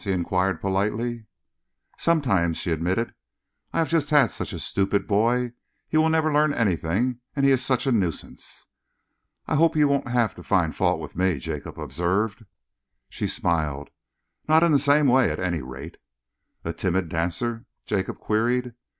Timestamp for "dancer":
17.07-17.67